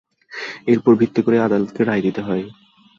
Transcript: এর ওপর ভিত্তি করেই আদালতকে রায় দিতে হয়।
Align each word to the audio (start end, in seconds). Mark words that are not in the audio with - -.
এর 0.67 0.77
ওপর 0.79 0.93
ভিত্তি 1.01 1.21
করেই 1.25 1.45
আদালতকে 1.47 1.81
রায় 1.83 2.03
দিতে 2.03 2.21
হয়। 2.27 2.43